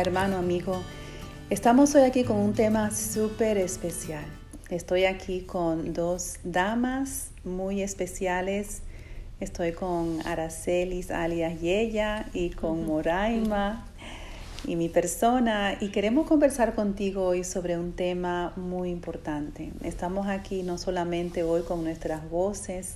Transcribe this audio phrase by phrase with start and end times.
[0.00, 0.82] Hola hermano, amigo.
[1.50, 4.24] Estamos hoy aquí con un tema súper especial.
[4.70, 8.80] Estoy aquí con dos damas muy especiales.
[9.40, 13.84] Estoy con Aracelis alias Yeya y con Moraima
[14.66, 19.70] y mi persona y queremos conversar contigo hoy sobre un tema muy importante.
[19.84, 22.94] Estamos aquí no solamente hoy con nuestras voces,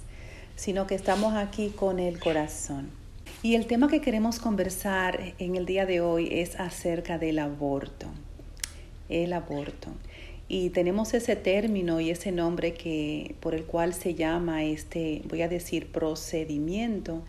[0.56, 3.03] sino que estamos aquí con el corazón.
[3.44, 8.06] Y el tema que queremos conversar en el día de hoy es acerca del aborto.
[9.10, 9.90] El aborto.
[10.48, 15.42] Y tenemos ese término y ese nombre que por el cual se llama este, voy
[15.42, 17.20] a decir, procedimiento,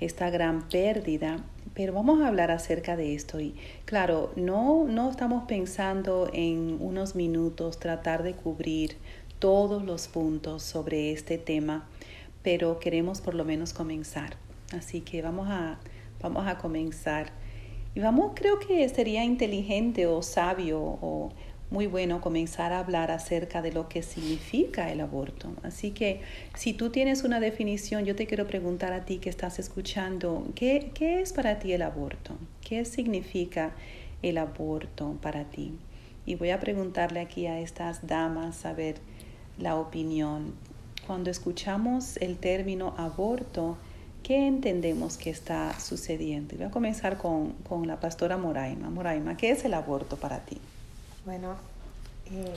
[0.00, 1.44] esta gran pérdida
[1.74, 7.16] pero vamos a hablar acerca de esto y claro, no, no estamos pensando en unos
[7.16, 8.96] minutos tratar de cubrir
[9.40, 11.88] todos los puntos sobre este tema,
[12.44, 14.47] pero queremos por lo menos comenzar.
[14.72, 15.78] Así que vamos a,
[16.20, 17.32] vamos a comenzar.
[17.94, 21.32] Y vamos, creo que sería inteligente o sabio o
[21.70, 25.52] muy bueno comenzar a hablar acerca de lo que significa el aborto.
[25.62, 26.22] Así que
[26.54, 30.90] si tú tienes una definición, yo te quiero preguntar a ti que estás escuchando, ¿qué,
[30.94, 32.36] qué es para ti el aborto?
[32.60, 33.72] ¿Qué significa
[34.22, 35.78] el aborto para ti?
[36.24, 38.96] Y voy a preguntarle aquí a estas damas a ver
[39.58, 40.54] la opinión.
[41.06, 43.78] Cuando escuchamos el término aborto,
[44.28, 46.54] ¿qué entendemos que está sucediendo?
[46.54, 48.90] voy a comenzar con, con la pastora Moraima.
[48.90, 50.60] Moraima, ¿qué es el aborto para ti?
[51.24, 51.56] Bueno,
[52.30, 52.52] eh,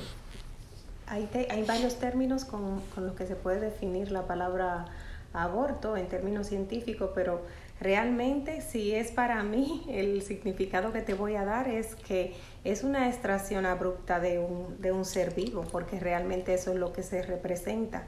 [1.08, 4.88] hay, hay, varios términos con, con los que se puede definir la palabra
[5.32, 7.42] aborto en términos científicos, pero
[7.80, 12.84] realmente si es para mí el significado que te voy a dar es que es
[12.84, 17.02] una extracción abrupta de un, de un ser vivo, porque realmente eso es lo que
[17.02, 18.04] se representa.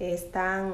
[0.00, 0.72] Están,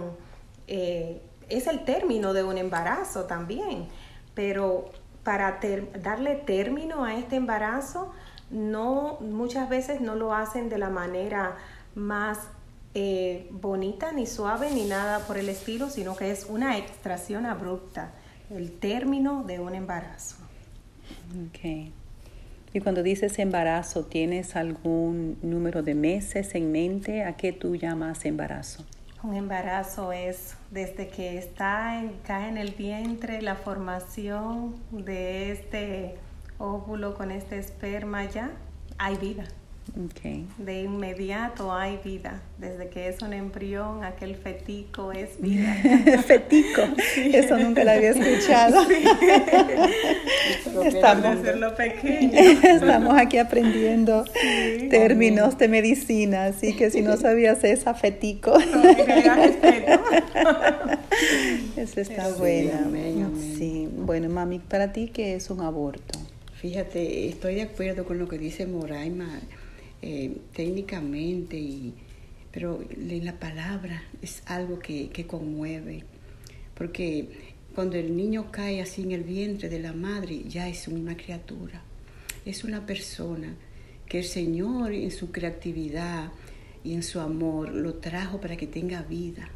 [0.67, 1.21] eh,
[1.53, 3.87] es el término de un embarazo también,
[4.35, 4.91] pero
[5.25, 5.61] para
[6.03, 8.13] darle término a este embarazo,
[8.51, 11.57] no, muchas veces no lo hacen de la manera
[11.95, 12.39] más
[12.95, 18.13] eh, bonita, ni suave, ni nada por el estilo, sino que es una extracción abrupta,
[18.51, 20.37] el término de un embarazo.
[21.49, 21.91] Ok.
[22.75, 27.25] Y cuando dices embarazo, ¿tienes algún número de meses en mente?
[27.25, 28.85] ¿A qué tú llamas embarazo?
[29.23, 36.19] Un embarazo es desde que está cae en el vientre la formación de este
[36.59, 38.51] óvulo con este esperma ya,
[38.99, 39.45] hay vida.
[40.11, 40.47] Okay.
[40.57, 42.41] De inmediato hay vida.
[42.57, 45.75] Desde que es un embrión, aquel fetico es vida.
[46.27, 46.83] fetico.
[47.17, 48.87] Eso nunca lo había escuchado.
[50.85, 51.37] Estamos,
[51.77, 52.33] pequeño.
[52.63, 54.25] Estamos aquí aprendiendo
[54.89, 58.55] términos de medicina, así que si no sabías esa fetico.
[61.77, 62.89] Eso está buena.
[63.59, 63.89] Sí.
[63.95, 66.19] Bueno, mami, para ti, ¿qué es un aborto?
[66.55, 69.41] Fíjate, estoy de acuerdo con lo que dice Moraima
[70.03, 71.95] eh, técnicamente, y,
[72.51, 76.05] pero en la palabra es algo que, que conmueve,
[76.75, 77.29] porque
[77.75, 81.83] cuando el niño cae así en el vientre de la madre, ya es una criatura,
[82.45, 83.55] es una persona
[84.07, 86.33] que el Señor en su creatividad
[86.85, 89.49] y en su amor lo trajo para que tenga vida.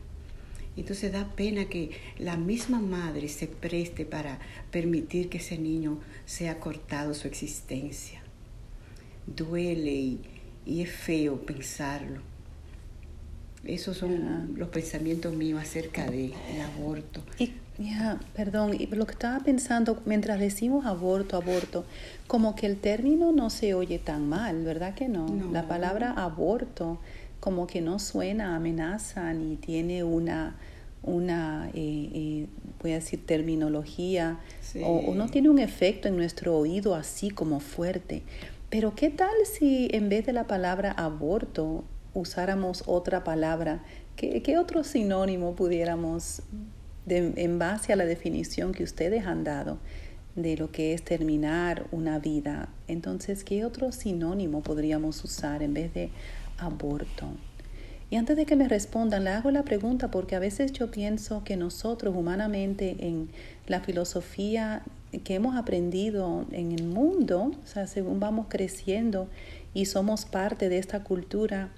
[0.76, 4.38] Entonces da pena que la misma madre se preste para
[4.70, 8.22] permitir que ese niño sea cortado su existencia.
[9.26, 10.20] Duele y,
[10.66, 12.20] es feo pensarlo.
[13.64, 16.32] Esos son los pensamientos míos acerca del
[16.76, 17.22] aborto.
[17.38, 21.84] Y, ya, perdón, y lo que estaba pensando mientras decimos aborto, aborto,
[22.26, 25.28] como que el término no se oye tan mal, ¿verdad que no?
[25.28, 25.50] no.
[25.50, 27.00] La palabra aborto
[27.40, 30.56] como que no suena amenaza ni tiene una,
[31.02, 32.46] una eh, eh,
[32.82, 34.38] voy a decir, terminología
[34.82, 38.22] o, no tiene un efecto en nuestro oído así como fuerte.
[38.70, 41.84] Pero ¿qué tal si en vez de la palabra aborto
[42.14, 43.82] usáramos otra palabra?
[44.16, 46.42] ¿Qué, qué otro sinónimo pudiéramos,
[47.06, 49.78] en base a la definición que ustedes han dado
[50.34, 52.68] de lo que es terminar una vida?
[52.88, 56.10] Entonces, ¿qué otro sinónimo podríamos usar en vez de
[56.58, 57.28] aborto?
[58.08, 61.42] Y antes de que me respondan, le hago la pregunta porque a veces yo pienso
[61.42, 63.30] que nosotros humanamente en
[63.66, 64.82] la filosofía
[65.24, 69.28] que hemos aprendido en el mundo, o sea, según vamos creciendo
[69.74, 71.70] y somos parte de esta cultura,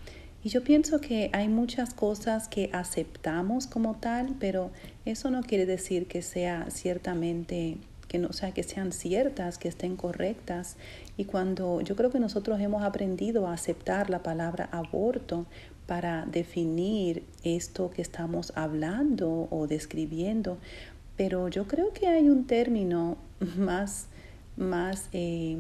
[0.42, 4.70] y yo pienso que hay muchas cosas que aceptamos como tal, pero
[5.04, 9.68] eso no quiere decir que sea ciertamente que no, o sea, que sean ciertas, que
[9.68, 10.78] estén correctas.
[11.18, 15.44] Y cuando yo creo que nosotros hemos aprendido a aceptar la palabra aborto,
[15.88, 20.58] para definir esto que estamos hablando o describiendo,
[21.18, 23.18] pero yo creo que hay un término
[23.58, 24.06] más,
[24.56, 25.58] más eh,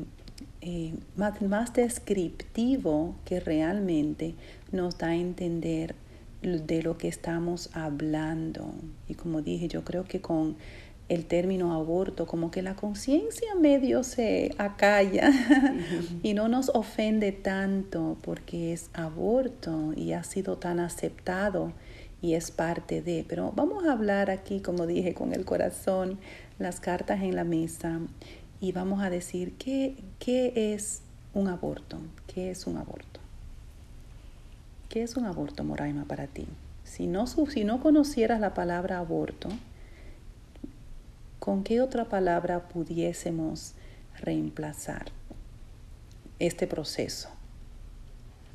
[0.60, 4.34] eh, más, más descriptivo que realmente
[4.72, 5.94] nos da a entender
[6.42, 8.72] de lo que estamos hablando.
[9.08, 10.56] Y como dije, yo creo que con
[11.08, 15.30] el término aborto, como que la conciencia medio se acalla
[16.22, 21.72] y no nos ofende tanto porque es aborto y ha sido tan aceptado
[22.20, 23.24] y es parte de.
[23.28, 26.18] Pero vamos a hablar aquí, como dije, con el corazón,
[26.58, 28.00] las cartas en la mesa
[28.60, 31.02] y vamos a decir qué, qué es
[31.34, 33.20] un aborto, qué es un aborto.
[34.88, 36.46] ¿Qué es un aborto, Moraima, para ti?
[36.82, 39.50] Si no, si no conocieras la palabra aborto,
[41.38, 43.74] ¿con qué otra palabra pudiésemos
[44.18, 45.12] reemplazar
[46.38, 47.28] este proceso?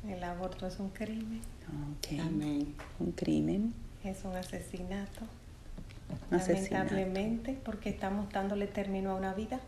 [0.08, 1.53] El aborto es un crimen.
[2.20, 2.74] Amén.
[2.98, 3.74] Un crimen.
[4.02, 5.22] Es un asesinato.
[6.30, 9.60] Lamentablemente, porque estamos dándole término a una vida.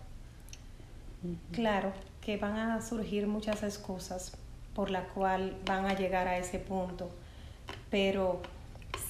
[1.53, 4.37] Claro que van a surgir muchas excusas
[4.75, 7.11] por la cual van a llegar a ese punto,
[7.91, 8.43] pero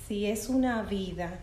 [0.07, 1.41] si es una vida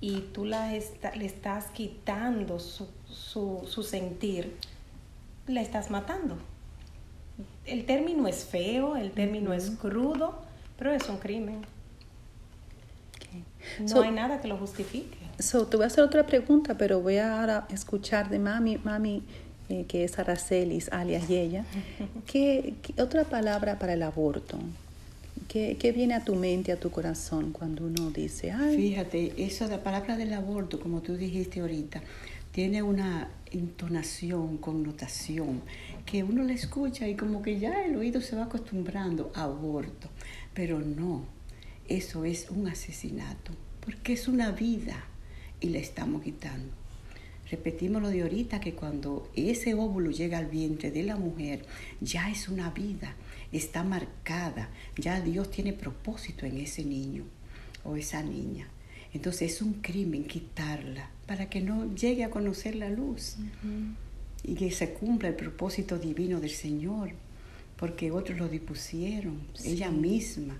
[0.00, 4.56] y tú la le estás quitando su, su, sentir,
[5.46, 6.38] la estás matando.
[7.66, 10.45] El término es feo, el término es crudo,
[10.78, 11.62] pero es un crimen.
[13.80, 15.18] No hay nada que lo justifique.
[15.38, 19.22] So, te voy a hacer otra pregunta, pero voy a ahora escuchar de mami, mami,
[19.68, 21.64] eh, que es Aracelis, alias Yeya.
[22.26, 24.58] ¿Qué, otra palabra para el aborto?
[25.48, 28.76] ¿Qué, ¿Qué, viene a tu mente, a tu corazón cuando uno dice, Ay.
[28.76, 32.02] Fíjate, esa la palabra del aborto, como tú dijiste ahorita,
[32.52, 35.60] tiene una entonación, connotación,
[36.06, 40.08] que uno la escucha y como que ya el oído se va acostumbrando a aborto.
[40.56, 41.26] Pero no,
[41.86, 43.52] eso es un asesinato,
[43.84, 45.04] porque es una vida
[45.60, 46.72] y la estamos quitando.
[47.50, 51.66] Repetimos lo de ahorita que cuando ese óvulo llega al vientre de la mujer,
[52.00, 53.14] ya es una vida,
[53.52, 57.24] está marcada, ya Dios tiene propósito en ese niño
[57.84, 58.66] o esa niña.
[59.12, 63.36] Entonces es un crimen quitarla para que no llegue a conocer la luz
[64.42, 67.12] y que se cumpla el propósito divino del Señor,
[67.76, 70.56] porque otros lo dispusieron, ella misma.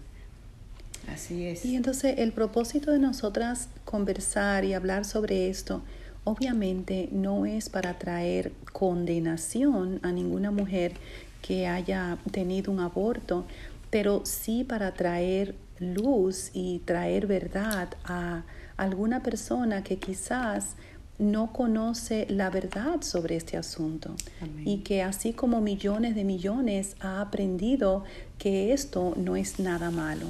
[1.08, 1.64] Así es.
[1.64, 5.82] Y entonces el propósito de nosotras conversar y hablar sobre esto,
[6.24, 10.94] obviamente no es para traer condenación a ninguna mujer
[11.42, 13.46] que haya tenido un aborto,
[13.90, 18.42] pero sí para traer luz y traer verdad a
[18.76, 20.74] alguna persona que quizás
[21.18, 24.14] no conoce la verdad sobre este asunto
[24.64, 28.04] y que así como millones de millones ha aprendido
[28.38, 30.26] que esto no es nada malo.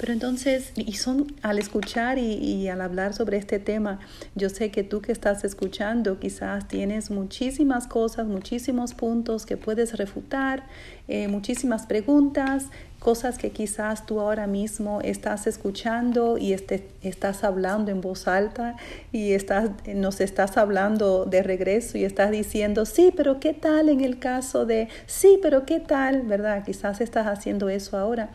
[0.00, 4.00] Pero entonces, y son al escuchar y, al hablar sobre este tema,
[4.34, 9.98] yo sé que tú que estás escuchando quizás tienes muchísimas cosas, muchísimos puntos que puedes
[9.98, 10.66] refutar,
[11.06, 12.68] eh, muchísimas preguntas,
[13.00, 18.76] cosas que quizás tú ahora mismo estás escuchando y este, estás hablando en voz alta
[19.10, 24.02] y estás, nos estás hablando de regreso y estás diciendo, sí, pero ¿qué tal en
[24.02, 26.22] el caso de, sí, pero ¿qué tal?
[26.22, 26.62] ¿Verdad?
[26.64, 28.30] Quizás estás haciendo eso ahora.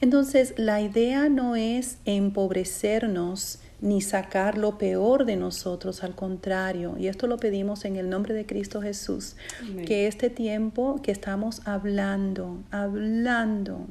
[0.00, 7.06] Entonces, la idea no es empobrecernos ni sacar lo peor de nosotros, al contrario, y
[7.06, 9.36] esto lo pedimos en el nombre de Cristo Jesús,
[9.86, 13.86] que este tiempo que estamos hablando, hablando,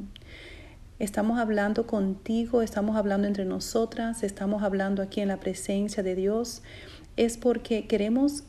[0.99, 6.63] estamos hablando contigo, estamos hablando entre nosotras, estamos hablando aquí en la presencia de Dios,
[7.15, 8.43] es porque queremos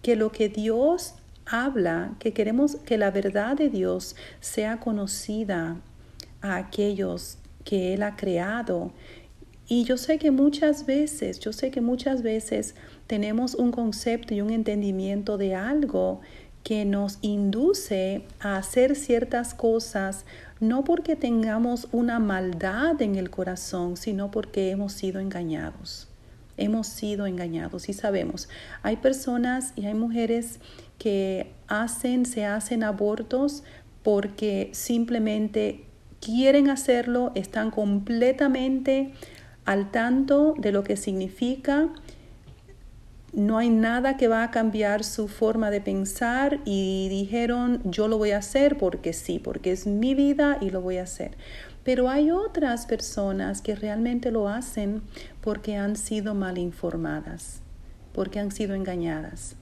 [0.00, 5.76] que lo que Dios habla, que queremos que la verdad de Dios sea conocida
[6.40, 8.92] a aquellos que Él ha creado
[9.68, 12.74] y yo sé que muchas veces, yo sé que muchas veces
[13.06, 16.20] tenemos un concepto y un entendimiento de algo
[16.62, 20.24] que nos induce a hacer ciertas cosas,
[20.60, 26.08] no porque tengamos una maldad en el corazón, sino porque hemos sido engañados.
[26.56, 28.48] Hemos sido engañados y sabemos,
[28.82, 30.58] hay personas y hay mujeres
[30.98, 33.62] que hacen, se hacen abortos
[34.02, 35.84] porque simplemente
[36.20, 39.12] quieren hacerlo, están completamente
[39.66, 41.88] al tanto de lo que significa.
[43.32, 48.16] No hay nada que va a cambiar su forma de pensar y dijeron yo lo
[48.16, 51.32] voy a hacer porque sí, porque es mi vida y lo voy a hacer.
[51.84, 55.02] Pero hay otras personas que realmente lo hacen
[55.40, 57.60] porque han sido mal informadas,
[58.12, 59.54] porque han sido engañadas,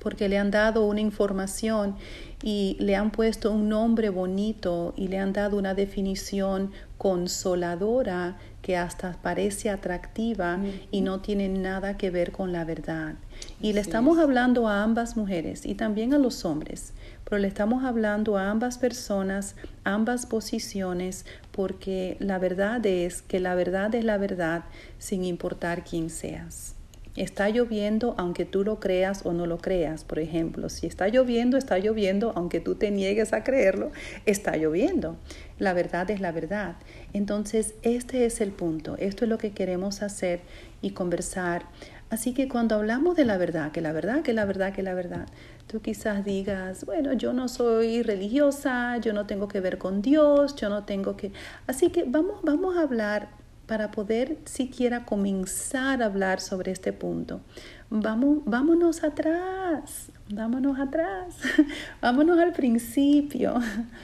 [0.00, 1.96] porque le han dado una información
[2.42, 8.76] y le han puesto un nombre bonito y le han dado una definición consoladora que
[8.76, 10.58] hasta parece atractiva
[10.90, 13.16] y no tiene nada que ver con la verdad.
[13.60, 17.84] Y le estamos hablando a ambas mujeres y también a los hombres, pero le estamos
[17.84, 24.16] hablando a ambas personas, ambas posiciones, porque la verdad es que la verdad es la
[24.16, 24.64] verdad
[24.98, 26.76] sin importar quién seas.
[27.14, 30.02] Está lloviendo aunque tú lo creas o no lo creas.
[30.02, 33.90] Por ejemplo, si está lloviendo, está lloviendo aunque tú te niegues a creerlo,
[34.24, 35.16] está lloviendo.
[35.58, 36.76] La verdad es la verdad.
[37.12, 38.96] Entonces, este es el punto.
[38.98, 40.40] Esto es lo que queremos hacer
[40.80, 41.66] y conversar.
[42.08, 44.92] Así que cuando hablamos de la verdad, que la verdad, que la verdad, que la
[44.92, 45.26] verdad,
[45.66, 50.56] tú quizás digas, bueno, yo no soy religiosa, yo no tengo que ver con Dios,
[50.56, 51.32] yo no tengo que...
[51.66, 53.41] Así que vamos, vamos a hablar
[53.72, 57.40] para poder siquiera comenzar a hablar sobre este punto.
[57.88, 61.36] Vamos, vámonos atrás, vámonos atrás,
[62.02, 63.54] vámonos al principio,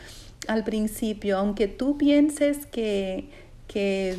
[0.48, 3.28] al principio, aunque tú pienses que,
[3.66, 4.16] que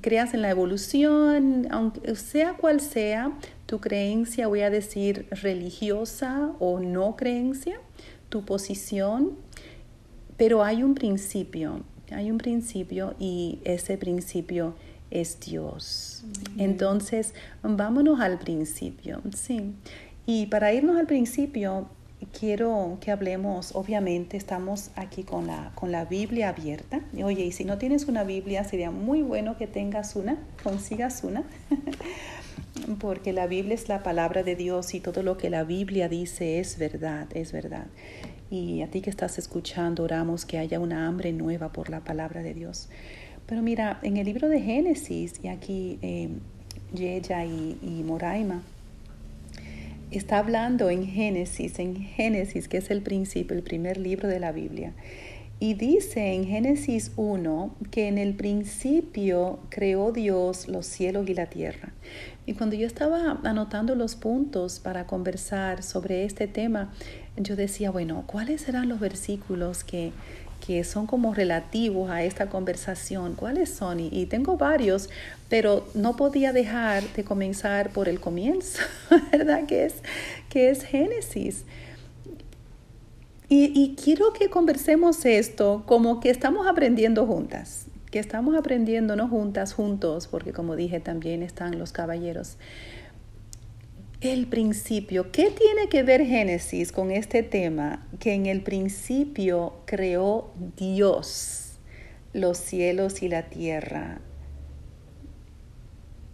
[0.00, 3.32] creas en la evolución, aunque sea cual sea
[3.66, 7.80] tu creencia, voy a decir religiosa o no creencia,
[8.28, 9.32] tu posición,
[10.36, 11.80] pero hay un principio,
[12.12, 14.76] hay un principio y ese principio
[15.12, 16.24] es Dios.
[16.56, 19.74] Entonces, vámonos al principio, sí.
[20.26, 21.88] Y para irnos al principio,
[22.38, 27.00] quiero que hablemos, obviamente estamos aquí con la, con la Biblia abierta.
[27.22, 31.44] Oye, y si no tienes una Biblia, sería muy bueno que tengas una, consigas una,
[33.00, 36.60] porque la Biblia es la palabra de Dios y todo lo que la Biblia dice
[36.60, 37.86] es verdad, es verdad.
[38.50, 42.42] Y a ti que estás escuchando, oramos que haya una hambre nueva por la palabra
[42.42, 42.88] de Dios.
[43.52, 46.30] Pero mira, en el libro de Génesis, y aquí eh,
[46.94, 48.62] Yeya y, y Moraima,
[50.10, 54.52] está hablando en Génesis, en Génesis, que es el principio, el primer libro de la
[54.52, 54.94] Biblia.
[55.60, 61.44] Y dice en Génesis 1 que en el principio creó Dios los cielos y la
[61.44, 61.92] tierra.
[62.46, 66.90] Y cuando yo estaba anotando los puntos para conversar sobre este tema,
[67.36, 70.12] yo decía, bueno, ¿cuáles serán los versículos que,
[70.64, 73.34] que son como relativos a esta conversación.
[73.34, 73.98] ¿Cuáles son?
[73.98, 75.10] Y, tengo varios,
[75.48, 78.80] pero no podía dejar de comenzar por el comienzo,
[79.32, 79.66] ¿verdad?
[79.66, 79.94] Que es,
[80.48, 81.64] que es Génesis.
[83.48, 89.28] Y, y quiero que conversemos esto como que estamos aprendiendo juntas, que estamos aprendiendo no
[89.28, 92.56] juntas, juntos, porque como dije también están los caballeros
[94.22, 95.32] el principio.
[95.32, 98.06] ¿Qué tiene que ver Génesis con este tema?
[98.20, 101.80] Que en el principio creó Dios
[102.32, 104.20] los cielos y la tierra.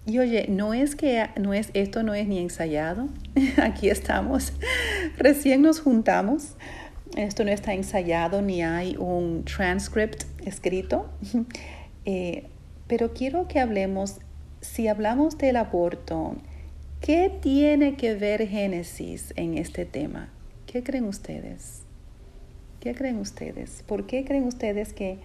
[0.05, 3.09] Y oye, no es que no es esto no es ni ensayado.
[3.63, 4.53] Aquí estamos.
[5.17, 6.57] Recién nos juntamos.
[7.17, 11.09] Esto no está ensayado ni hay un transcript escrito.
[12.11, 12.47] Eh,
[12.87, 14.21] pero quiero que hablemos,
[14.63, 16.37] si hablamos del aborto,
[17.01, 20.29] ¿Qué tiene que ver Génesis en este tema?
[20.67, 21.83] ¿Qué creen ustedes?
[22.81, 23.83] ¿Qué creen ustedes?
[23.87, 25.19] ¿Por qué creen ustedes que,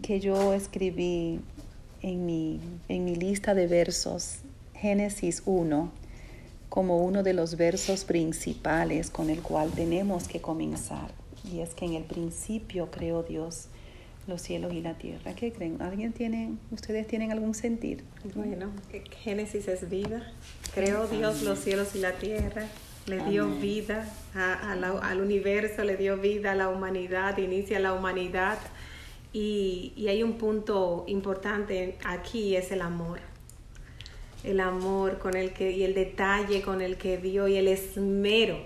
[0.00, 1.40] que yo escribí
[2.02, 4.38] en mi, en mi lista de versos
[4.74, 5.90] Génesis 1
[6.70, 11.10] como uno de los versos principales con el cual tenemos que comenzar?
[11.52, 13.68] Y es que en el principio creó Dios
[14.26, 15.34] los cielos y la tierra.
[15.34, 15.80] ¿Qué creen?
[15.82, 18.04] ¿Alguien tiene, ustedes tienen algún sentir?
[18.34, 18.70] Bueno,
[19.22, 20.32] Génesis es vida.
[20.74, 22.66] Creó Dios los cielos y la tierra.
[23.06, 28.58] Le dio vida al universo, le dio vida a la humanidad, inicia la humanidad.
[29.32, 33.20] Y, y hay un punto importante aquí, es el amor.
[34.44, 38.58] El amor con el que, y el detalle con el que dio y el esmero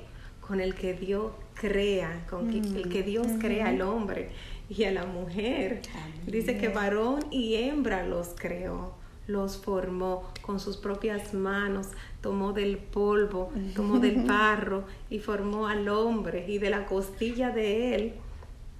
[0.46, 4.28] con el que Dios crea, con el que Dios crea al hombre
[4.68, 5.80] y a la mujer.
[6.26, 8.94] Dice que varón y hembra los creó,
[9.26, 11.88] los formó con sus propias manos,
[12.20, 17.94] tomó del polvo, tomó del barro y formó al hombre y de la costilla de
[17.94, 18.14] él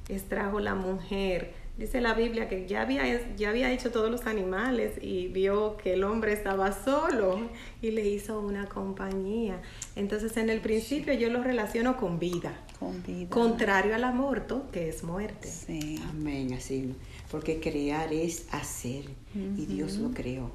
[0.09, 4.93] extrajo la mujer Dice la Biblia que ya había, ya había hecho todos los animales
[5.03, 7.51] y vio que el hombre estaba solo
[7.83, 9.61] y le hizo una compañía.
[9.97, 12.53] Entonces en el principio yo lo relaciono con vida.
[12.79, 13.29] Con vida.
[13.29, 15.49] Contrario al aborto, que es muerte.
[15.49, 16.01] Sí.
[16.11, 16.95] Amén, así.
[17.35, 20.53] Porque crear es hacer y Dios lo creó.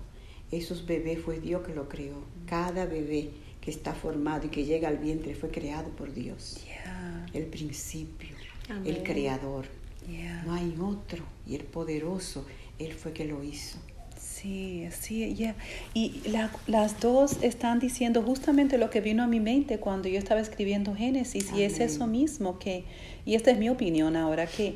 [0.49, 2.15] Esos bebés fue Dios que lo creó.
[2.45, 6.57] Cada bebé que está formado y que llega al vientre fue creado por Dios.
[7.33, 8.29] El principio,
[8.85, 9.65] el creador.
[10.45, 11.25] No hay otro.
[11.45, 12.45] Y el poderoso,
[12.79, 13.77] Él fue que lo hizo.
[14.17, 15.57] Sí, sí, ya.
[15.93, 16.21] Y
[16.67, 20.95] las dos están diciendo justamente lo que vino a mi mente cuando yo estaba escribiendo
[20.95, 22.85] Génesis, y es eso mismo que,
[23.25, 24.75] y esta es mi opinión ahora, que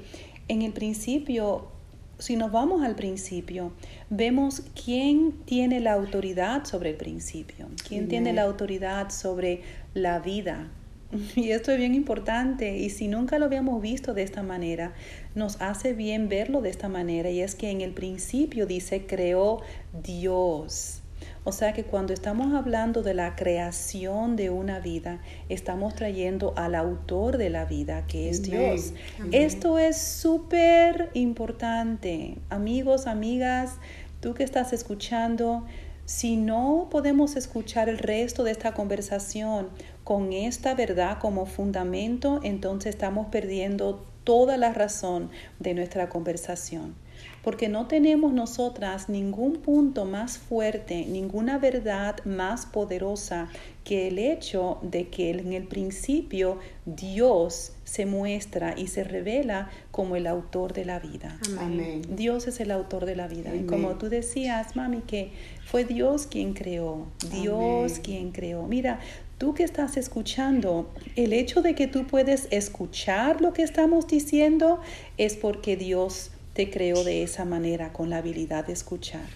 [0.50, 1.72] en el principio
[2.20, 3.74] si nos vamos al principio,
[4.10, 9.62] vemos quién tiene la autoridad sobre el principio, quién tiene la autoridad sobre
[9.94, 10.70] la vida.
[11.36, 14.94] Y esto es bien importante y si nunca lo habíamos visto de esta manera,
[15.36, 19.62] nos hace bien verlo de esta manera y es que en el principio dice creó
[20.04, 21.03] Dios.
[21.46, 25.20] O sea que cuando estamos hablando de la creación de una vida,
[25.50, 28.94] estamos trayendo al autor de la vida, que es Dios.
[29.32, 32.38] Esto es súper importante.
[32.50, 33.76] Amigos, amigas,
[34.22, 35.66] tú que estás escuchando,
[36.06, 39.68] si no podemos escuchar el resto de esta conversación
[40.06, 46.96] con esta verdad como fundamento, entonces estamos perdiendo toda la razón de nuestra conversación
[47.44, 53.50] porque no tenemos nosotras ningún punto más fuerte, ninguna verdad más poderosa
[53.84, 60.16] que el hecho de que en el principio Dios se muestra y se revela como
[60.16, 61.38] el autor de la vida.
[61.60, 62.02] Amén.
[62.16, 63.54] Dios es el autor de la vida.
[63.54, 65.34] Y como tú decías, mami, que
[65.66, 68.64] fue Dios quien creó, Dios quien creó.
[68.68, 69.02] Mira,
[69.38, 74.80] tú que estás escuchando, el hecho de que tú puedes escuchar lo que estamos diciendo
[75.18, 79.28] es porque Dios te creó de esa manera, con la habilidad de escuchar.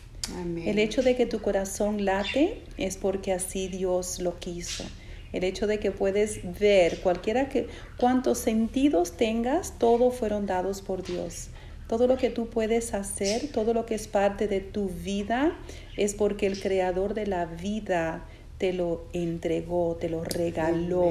[0.66, 4.84] El hecho de que tu corazón late es porque así Dios lo quiso.
[5.32, 11.04] El hecho de que puedes ver cualquiera que cuantos sentidos tengas, todos fueron dados por
[11.04, 11.50] Dios.
[11.88, 15.58] Todo lo que tú puedes hacer, todo lo que es parte de tu vida,
[15.96, 18.26] es porque el creador de la vida
[18.58, 21.08] te lo entregó, te lo regaló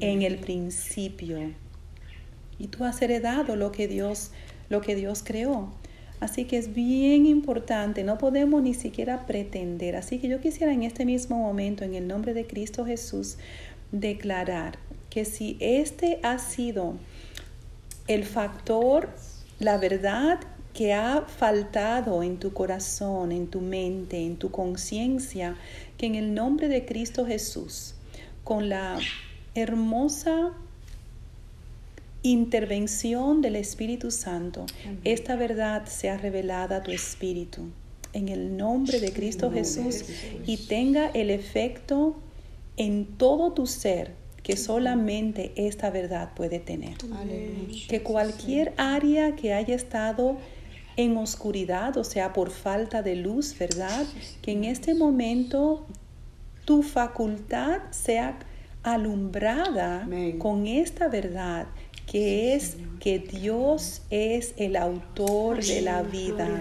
[0.00, 1.52] en el principio.
[2.58, 4.30] Y tú has heredado lo que Dios
[4.72, 5.70] lo que Dios creó.
[6.18, 9.96] Así que es bien importante, no podemos ni siquiera pretender.
[9.96, 13.36] Así que yo quisiera en este mismo momento, en el nombre de Cristo Jesús,
[13.92, 14.78] declarar
[15.10, 16.94] que si este ha sido
[18.08, 19.10] el factor,
[19.58, 20.40] la verdad
[20.74, 25.56] que ha faltado en tu corazón, en tu mente, en tu conciencia,
[25.98, 27.94] que en el nombre de Cristo Jesús,
[28.42, 28.98] con la
[29.54, 30.52] hermosa
[32.22, 34.66] intervención del Espíritu Santo,
[35.04, 37.70] esta verdad sea revelada a tu espíritu.
[38.12, 40.04] En el nombre de Cristo Jesús.
[40.46, 42.16] Y tenga el efecto
[42.76, 46.96] en todo tu ser que solamente esta verdad puede tener.
[47.88, 50.36] Que cualquier área que haya estado
[50.96, 54.04] en oscuridad, o sea, por falta de luz, ¿verdad?
[54.42, 55.86] Que en este momento
[56.64, 58.38] tu facultad sea
[58.82, 60.08] alumbrada
[60.38, 61.66] con esta verdad
[62.12, 66.60] que es que Dios es el autor de la vida.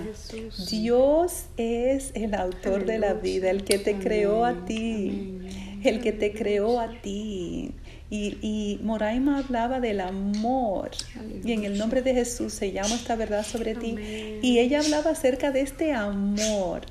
[0.70, 5.40] Dios es el autor de la vida, el que te creó a ti,
[5.84, 7.74] el que te creó a ti.
[8.10, 10.92] Y, y, Moraima hablaba del amor.
[11.44, 13.98] Y en el nombre de Jesús se llama esta verdad sobre ti.
[14.42, 16.84] Y ella hablaba acerca de este amor.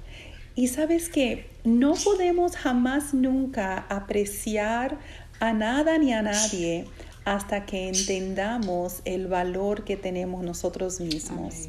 [0.55, 4.99] Y sabes que no podemos jamás nunca apreciar
[5.41, 6.85] a nada ni a nadie
[7.25, 11.69] hasta que entendamos el valor que tenemos nosotros mismos.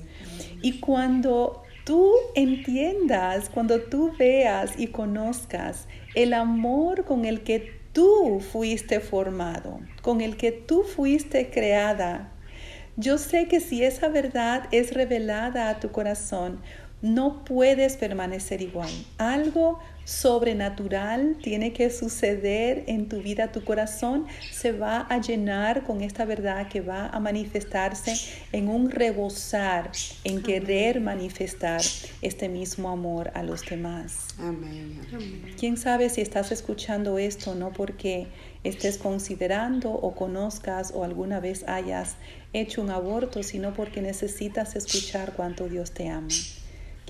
[0.62, 8.40] Y cuando tú entiendas, cuando tú veas y conozcas el amor con el que tú
[8.40, 12.32] fuiste formado, con el que tú fuiste creada,
[12.98, 16.62] yo sé que si esa verdad es revelada a tu corazón,
[17.02, 18.92] no puedes permanecer igual.
[19.18, 23.52] Algo sobrenatural tiene que suceder en tu vida.
[23.52, 28.14] Tu corazón se va a llenar con esta verdad que va a manifestarse
[28.52, 29.92] en un rebosar,
[30.24, 31.82] en querer manifestar
[32.22, 34.28] este mismo amor a los demás.
[34.40, 35.02] Amén.
[35.60, 38.28] ¿Quién sabe si estás escuchando esto no porque
[38.64, 42.16] estés considerando o conozcas o alguna vez hayas
[42.54, 46.28] hecho un aborto, sino porque necesitas escuchar cuánto Dios te ama?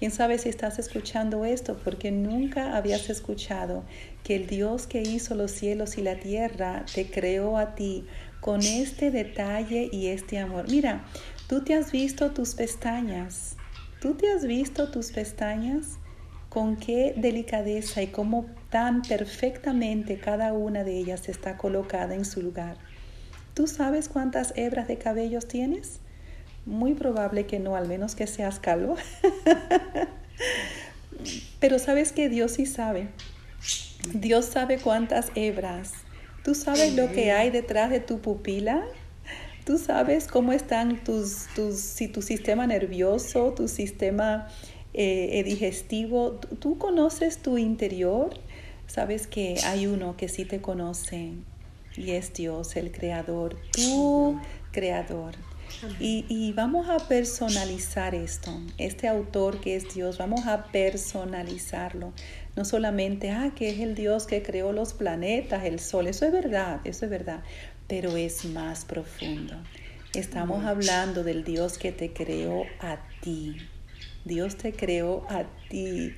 [0.01, 1.77] ¿Quién sabe si estás escuchando esto?
[1.77, 3.83] Porque nunca habías escuchado
[4.23, 8.07] que el Dios que hizo los cielos y la tierra te creó a ti
[8.39, 10.65] con este detalle y este amor.
[10.71, 11.05] Mira,
[11.47, 13.57] tú te has visto tus pestañas.
[14.01, 15.99] ¿Tú te has visto tus pestañas?
[16.49, 22.41] Con qué delicadeza y cómo tan perfectamente cada una de ellas está colocada en su
[22.41, 22.75] lugar.
[23.53, 26.00] ¿Tú sabes cuántas hebras de cabellos tienes?
[26.65, 28.95] Muy probable que no, al menos que seas calvo.
[31.59, 33.09] Pero sabes que Dios sí sabe.
[34.13, 35.93] Dios sabe cuántas hebras.
[36.43, 38.83] Tú sabes lo que hay detrás de tu pupila.
[39.65, 44.47] Tú sabes cómo están tus, tus si tu sistema nervioso, tu sistema
[44.93, 46.39] eh, eh, digestivo.
[46.59, 48.31] Tú conoces tu interior.
[48.87, 51.33] Sabes que hay uno que sí te conoce
[51.95, 54.39] y es Dios, el creador, tu
[54.71, 55.35] creador.
[55.99, 58.51] Y, y, vamos a personalizar esto.
[58.77, 62.13] Este autor que es Dios, vamos a personalizarlo.
[62.55, 66.07] No solamente, ah, que es el Dios que creó los planetas, el sol.
[66.07, 67.43] Eso es verdad, eso es verdad.
[67.87, 69.55] Pero es más profundo.
[70.13, 73.57] Estamos hablando del Dios que te creó a ti.
[74.25, 76.13] Dios te creó a ti.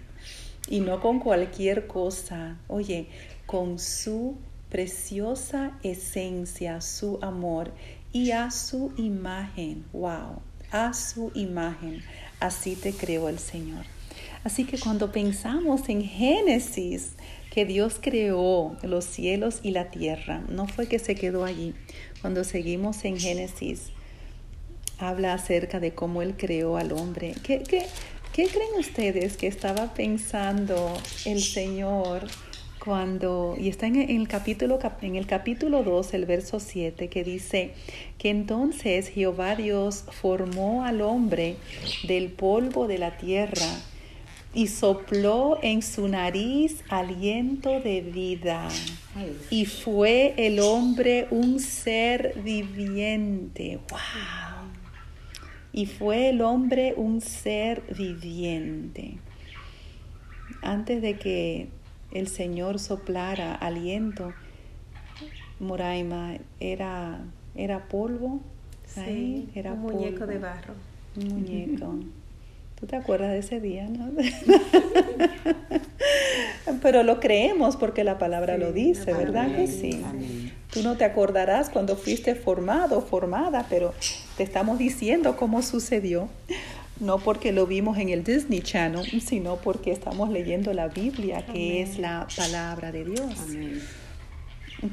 [0.68, 2.58] Y no con cualquier cosa.
[2.68, 3.08] Oye,
[3.46, 4.38] con su
[4.70, 7.72] preciosa esencia, su amor
[8.13, 9.84] y a su imagen.
[9.91, 12.02] Wow, a su imagen.
[12.39, 13.86] Así te creó el Señor.
[14.43, 17.13] Así que cuando pensamos en Génesis,
[17.49, 21.73] que Dios creó los cielos y la tierra, no fue que se quedó allí.
[22.21, 23.91] Cuando seguimos en Génesis,
[24.99, 27.36] habla acerca de cómo Él creó al hombre.
[27.43, 27.86] ¿Qué, qué,
[28.32, 30.93] qué creen ustedes que estaba pensando
[31.26, 32.28] el Señor?
[32.84, 37.74] Cuando, y está en el capítulo, en el capítulo 2, el verso 7, que dice
[38.17, 41.56] que entonces Jehová Dios formó al hombre
[42.06, 43.67] del polvo de la tierra
[44.54, 48.67] y sopló en su nariz aliento de vida.
[49.50, 53.80] Y fue el hombre un ser viviente.
[53.89, 54.72] ¡Wow!
[55.72, 59.19] Y fue el hombre un ser viviente.
[60.62, 61.69] Antes de que
[62.13, 64.34] el Señor soplara aliento,
[65.60, 67.19] Moraima era,
[67.56, 68.41] era polvo.
[68.86, 70.73] Sí, era un muñeco de barro.
[71.15, 71.95] Un muñeco.
[72.80, 74.12] ¿Tú te acuerdas de ese día, no?
[76.82, 80.04] Pero lo creemos porque la palabra lo dice, ¿verdad que sí?
[80.71, 83.93] Tú no te acordarás cuando fuiste formado, formada, pero
[84.36, 86.28] te estamos diciendo cómo sucedió.
[87.04, 91.82] No porque lo vimos en el Disney Channel, sino porque estamos leyendo la Biblia, que
[91.82, 93.36] es la palabra de Dios.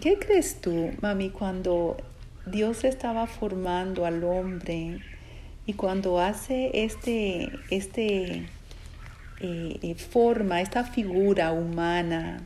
[0.01, 1.97] ¿Qué crees tú, mami, cuando
[2.47, 4.99] Dios estaba formando al hombre?
[5.67, 8.49] Y cuando hace este, este
[9.41, 12.45] eh, eh, forma, esta figura humana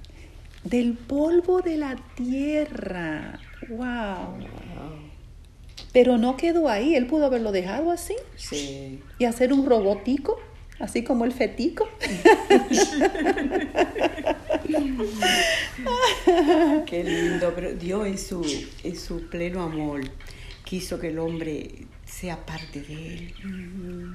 [0.62, 5.03] del polvo de la tierra, wow.
[5.94, 8.16] Pero no quedó ahí, él pudo haberlo dejado así.
[8.36, 8.98] Sí.
[9.20, 10.40] Y hacer un robotico,
[10.80, 11.88] así como el fetico.
[16.86, 18.44] Qué lindo, pero Dios en su,
[18.82, 20.00] en su pleno amor
[20.64, 23.34] quiso que el hombre sea parte de él.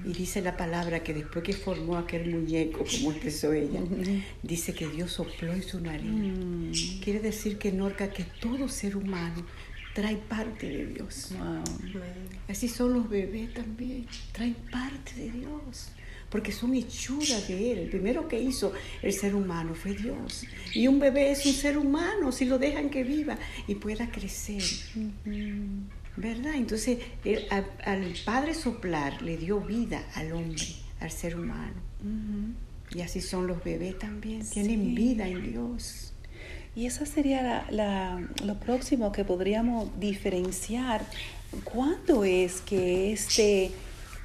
[0.06, 3.80] Y dice la palabra que después que formó aquel muñeco, como expresó ella,
[4.44, 7.00] dice que Dios sopló en su nariz.
[7.02, 9.46] Quiere decir que Norca, que todo ser humano
[10.00, 11.34] trae parte de Dios.
[12.48, 15.92] Así son los bebés también, traen parte de Dios.
[16.30, 17.80] Porque son hechuras de Él.
[17.80, 20.46] El primero que hizo el ser humano fue Dios.
[20.74, 24.64] Y un bebé es un ser humano si lo dejan que viva y pueda crecer.
[26.16, 26.54] ¿Verdad?
[26.56, 27.00] Entonces,
[27.84, 30.64] al Padre soplar le dio vida al hombre,
[31.00, 31.82] al ser humano.
[32.96, 36.14] Y así son los bebés también, tienen vida en Dios.
[36.76, 37.66] Y eso sería
[38.44, 41.02] lo próximo que podríamos diferenciar.
[41.64, 43.72] ¿Cuándo es que este,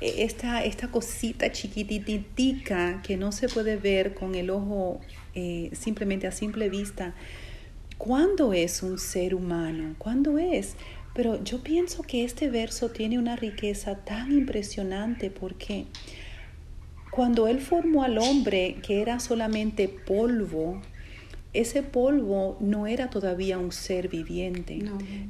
[0.01, 5.01] esta, esta cosita chiquititica que no se puede ver con el ojo
[5.35, 7.15] eh, simplemente a simple vista,
[7.99, 9.95] ¿cuándo es un ser humano?
[9.99, 10.77] ¿Cuándo es?
[11.15, 15.87] Pero yo pienso que este verso tiene una riqueza tan impresionante porque
[17.11, 20.83] cuando Él formó al hombre que era solamente polvo,
[21.55, 24.81] ese polvo no era todavía un ser viviente.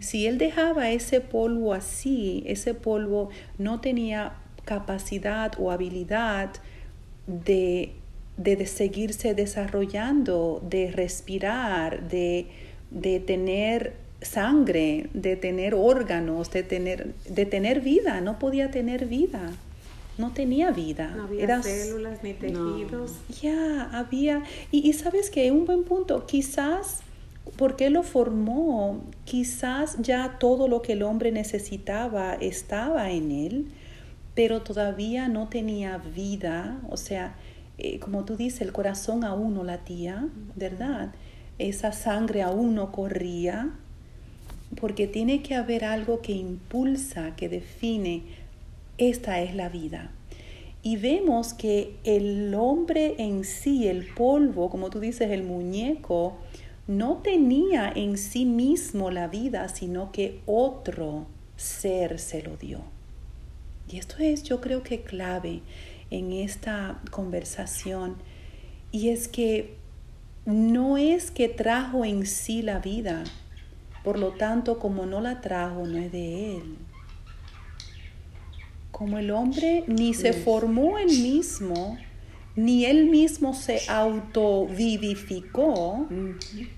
[0.00, 4.32] Si Él dejaba ese polvo así, ese polvo no tenía
[4.64, 6.50] capacidad o habilidad
[7.26, 7.92] de,
[8.38, 12.46] de, seguirse desarrollando, de respirar, de,
[12.90, 19.52] de tener sangre, de tener órganos, de tener, de tener vida, no podía tener vida.
[20.16, 21.12] No tenía vida.
[21.16, 23.12] No había células ni tejidos.
[23.42, 24.42] Ya, había.
[24.70, 27.03] Y, y sabes que un buen punto, quizás
[27.57, 33.66] porque lo formó, quizás ya todo lo que el hombre necesitaba estaba en él,
[34.35, 36.81] pero todavía no tenía vida.
[36.90, 37.37] O sea,
[37.79, 41.14] eh, como tú dices, el corazón aún no latía, ¿verdad?
[41.59, 43.70] Esa sangre aún no corría,
[44.81, 48.24] porque tiene que haber algo que impulsa, que define,
[48.98, 50.11] esta es la vida.
[50.83, 56.37] Y vemos que el hombre en sí, el polvo, como tú dices, el muñeco,
[56.87, 61.26] no tenía en sí mismo la vida, sino que otro
[61.57, 62.80] ser se lo dio.
[63.88, 65.62] Y esto es, yo creo que clave
[66.11, 68.16] en esta conversación.
[68.92, 69.76] Y es que
[70.44, 73.24] no es que trajo en sí la vida,
[74.02, 76.76] por lo tanto, como no la trajo, no es de Él.
[78.94, 81.98] Como el hombre ni se formó él mismo,
[82.54, 86.07] ni él mismo se autovivificó,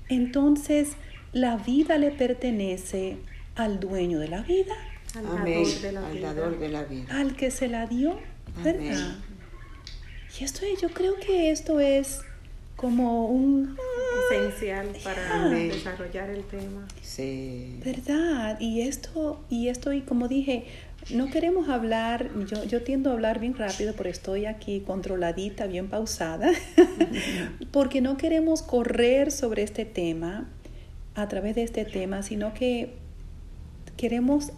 [0.08, 0.92] entonces
[1.34, 3.18] la vida le pertenece
[3.54, 4.72] al dueño de la vida.
[5.14, 6.32] Al dador de la, al vida.
[6.58, 7.20] de la vida.
[7.20, 8.18] Al que se la dio,
[8.64, 9.18] ¿verdad?
[10.40, 12.22] Y esto yo creo que esto es
[12.76, 13.76] como un
[14.30, 16.88] esencial para desarrollar el tema.
[17.02, 17.78] Sí.
[17.84, 18.58] ¿Verdad?
[18.58, 20.64] Y esto, y esto, y como dije,
[21.14, 25.88] no queremos hablar, yo, yo tiendo a hablar bien rápido, pero estoy aquí controladita, bien
[25.88, 26.50] pausada,
[27.70, 30.48] porque no queremos correr sobre este tema,
[31.16, 32.94] a través de este tema, sino que
[33.96, 34.52] queremos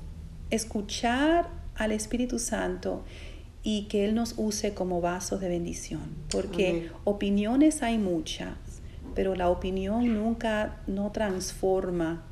[0.50, 3.04] escuchar al Espíritu Santo
[3.62, 8.56] y que Él nos use como vasos de bendición, porque opiniones hay muchas,
[9.14, 12.24] pero la opinión nunca no transforma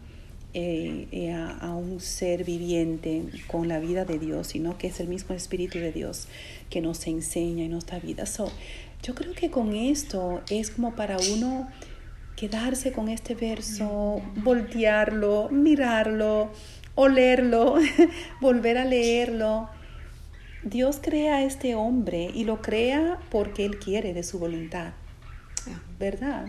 [0.58, 5.06] eh, eh, a, un ser viviente con la vida de Dios, sino que es el
[5.06, 6.28] mismo Espíritu de Dios
[6.70, 8.24] que nos enseña y nos da vida.
[8.24, 8.50] So,
[9.02, 11.68] yo creo que con esto es como para uno
[12.36, 16.50] quedarse con este verso, voltearlo, mirarlo,
[16.94, 17.74] olerlo,
[18.40, 19.68] volver a leerlo.
[20.62, 24.94] Dios crea a este hombre y lo crea porque Él quiere de su voluntad,
[25.98, 26.46] ¿verdad?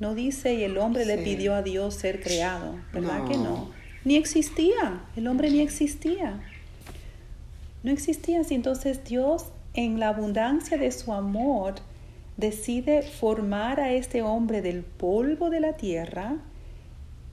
[0.00, 3.70] No dice y el hombre le pidió a Dios ser creado, ¿verdad que no?
[4.04, 6.40] Ni existía, el hombre ni existía.
[7.82, 8.54] No existía así.
[8.54, 11.74] Entonces Dios, en la abundancia de su amor,
[12.36, 16.36] decide formar a este hombre del polvo de la tierra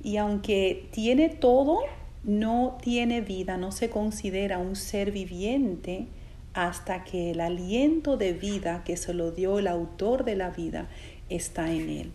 [0.04, 1.80] y aunque tiene todo,
[2.24, 6.08] no tiene vida, no se considera un ser viviente
[6.54, 10.90] hasta que el aliento de vida que se lo dio el autor de la vida
[11.30, 12.12] está en él.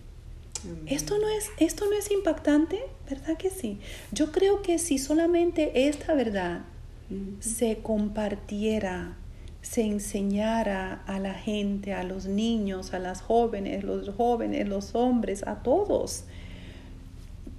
[0.86, 3.78] Esto no, es, esto no es impactante, ¿verdad que sí?
[4.12, 6.62] Yo creo que si solamente esta verdad
[7.40, 9.16] se compartiera,
[9.62, 15.46] se enseñara a la gente, a los niños, a las jóvenes, los jóvenes, los hombres,
[15.46, 16.24] a todos,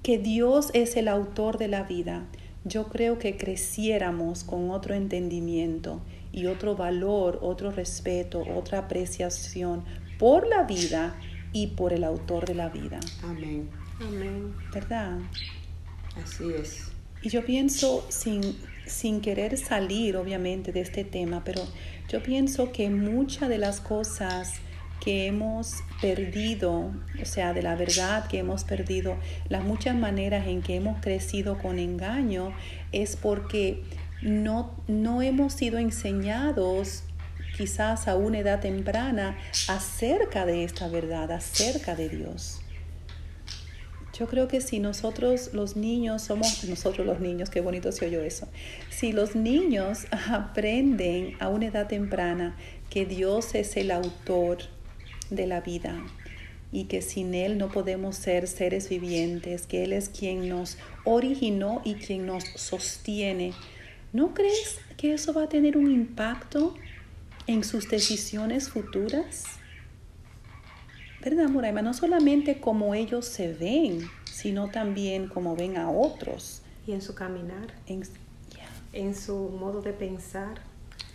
[0.04, 2.26] que Dios es el autor de la vida,
[2.64, 9.84] yo creo que creciéramos con otro entendimiento y otro valor, otro respeto, otra apreciación
[10.18, 11.16] por la vida
[11.54, 13.00] y por el autor de la vida.
[13.24, 13.70] Amén.
[14.00, 14.54] Amén.
[14.74, 15.20] ¿Verdad?
[16.22, 16.92] Así es.
[17.22, 18.42] Y yo pienso, sin,
[18.86, 21.62] sin querer salir obviamente de este tema, pero
[22.10, 24.54] yo pienso que muchas de las cosas
[25.04, 29.18] que hemos perdido, o sea, de la verdad que hemos perdido,
[29.50, 32.54] las muchas maneras en que hemos crecido con engaño,
[32.92, 33.84] es porque
[34.22, 37.04] no, no hemos sido enseñados
[37.58, 39.38] quizás a una edad temprana
[39.68, 42.62] acerca de esta verdad, acerca de Dios.
[44.18, 48.22] Yo creo que si nosotros los niños somos, nosotros los niños, qué bonito se oyó
[48.22, 48.48] eso,
[48.90, 52.56] si los niños aprenden a una edad temprana
[52.90, 54.60] que Dios es el autor
[55.30, 56.04] de la vida
[56.74, 61.82] y que sin Él no podemos ser seres vivientes, que Él es quien nos originó
[61.84, 63.54] y quien nos sostiene,
[64.14, 66.76] ¿no crees que eso va a tener un impacto
[67.48, 69.46] en sus decisiones futuras?
[71.24, 71.82] ¿Verdad, Moraima?
[71.82, 76.64] No solamente como ellos se ven, sino también como ven a otros.
[76.88, 78.04] Y en su caminar, en,
[78.94, 80.62] en su modo de pensar,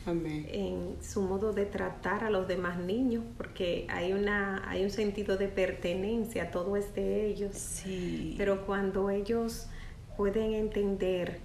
[0.06, 5.36] en su modo de tratar a los demás niños, porque hay, una, hay un sentido
[5.36, 7.56] de pertenencia, todo es de ellos.
[7.56, 8.36] Sí.
[8.38, 9.66] Pero cuando ellos
[10.16, 11.40] pueden entender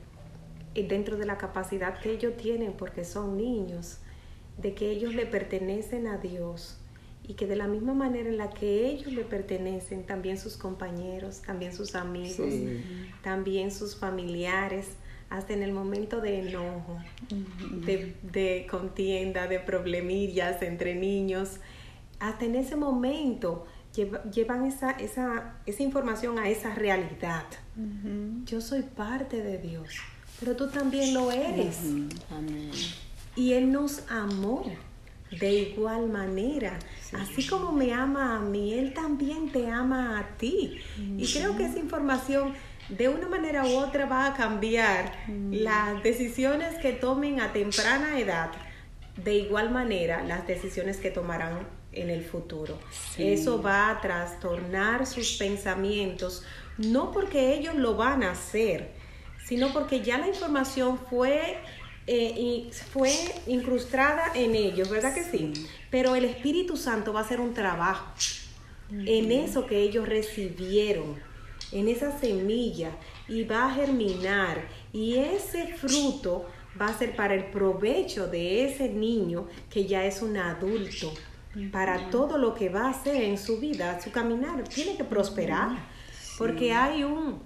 [0.76, 3.98] eh, dentro de la capacidad que ellos tienen, porque son niños,
[4.62, 6.78] de que ellos le pertenecen a Dios
[7.28, 11.42] y que de la misma manera en la que ellos le pertenecen, también sus compañeros,
[11.42, 12.52] también sus amigos,
[13.22, 14.88] también sus familiares,
[15.30, 17.00] hasta en el momento de enojo,
[17.32, 21.60] de, contienda, de problemillas entre niños,
[22.20, 23.66] hasta en ese momento
[24.34, 27.46] llevan esa, esa, esa, información a esa realidad.
[28.46, 29.96] Yo soy parte de Dios,
[30.40, 31.78] pero tú también lo eres.
[32.30, 32.72] Amén.
[33.36, 34.66] Y Él nos amó
[35.32, 36.78] de igual manera.
[37.14, 40.80] Así como me ama a mí, Él también te ama a ti.
[41.18, 42.54] Y creo que esa información
[42.90, 45.14] de una manera u otra va a cambiar
[45.50, 48.52] las decisiones que tomen a temprana edad.
[49.16, 52.80] De igual manera, las decisiones que tomarán en el futuro.
[53.18, 56.44] Eso va a trastornar sus pensamientos,
[56.78, 58.92] no porque ellos lo van a hacer,
[59.46, 61.58] sino porque ya la información fue
[62.08, 63.14] eh, y fue
[63.48, 65.54] incrustada en ellos, ¿verdad que sí?
[65.90, 68.06] Pero el Espíritu Santo va a hacer un trabajo
[68.92, 71.16] en eso que ellos recibieron,
[71.72, 72.92] en esa semilla,
[73.28, 74.68] y va a germinar.
[74.92, 76.46] Y ese fruto
[76.80, 81.14] va a ser para el provecho de ese niño que ya es un adulto,
[81.72, 84.64] para todo lo que va a hacer en su vida, su caminar.
[84.68, 85.70] Tiene que prosperar,
[86.38, 87.42] porque hay un,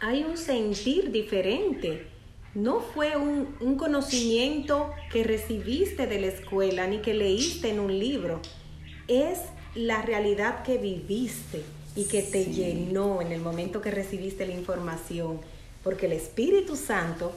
[0.00, 2.06] hay un sentir diferente.
[2.54, 7.98] No fue un, un conocimiento que recibiste de la escuela ni que leíste en un
[7.98, 8.40] libro.
[9.06, 9.38] Es
[9.74, 11.62] la realidad que viviste
[11.94, 15.40] y que te llenó en el momento que recibiste la información,
[15.82, 17.32] porque el Espíritu Santo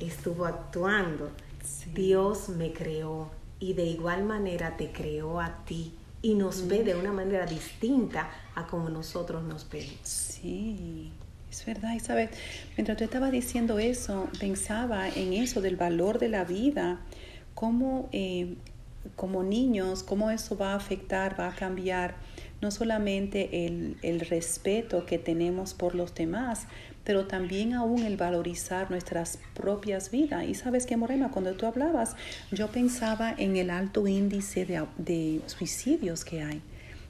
[0.00, 1.30] estuvo actuando.
[1.92, 5.92] Dios me creó y de igual manera te creó a ti
[6.22, 9.98] y nos ve de una manera distinta a como nosotros nos vemos.
[10.02, 11.10] Sí,
[11.50, 12.28] es verdad, Isabel.
[12.76, 17.00] Mientras tú estabas diciendo eso, pensaba en eso del valor de la vida,
[17.54, 18.54] cómo eh,
[19.16, 22.16] como niños, cómo eso va a afectar, va a cambiar
[22.60, 26.66] no solamente el, respeto que tenemos por los demás,
[27.04, 30.44] pero también aún el valorizar nuestras propias vidas.
[30.46, 32.16] Y sabes que, Morena, cuando tú hablabas,
[32.50, 34.66] yo pensaba en el alto índice
[34.98, 36.60] de suicidios que hay,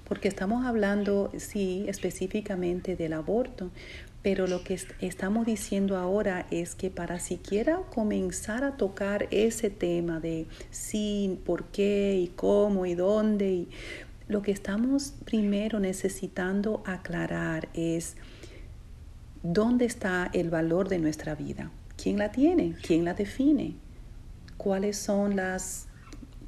[0.04, 3.70] porque estamos hablando, sí, específicamente del aborto,
[4.22, 10.20] pero lo que estamos diciendo ahora es que para siquiera comenzar a tocar ese tema
[10.20, 13.68] de sí, por qué y cómo y dónde, y
[14.28, 18.16] lo que estamos primero necesitando aclarar es
[19.42, 21.70] ¿Dónde está el valor de nuestra vida?
[21.96, 22.74] ¿Quién la tiene?
[22.82, 23.76] ¿Quién la define?
[24.56, 25.86] ¿Cuáles son las,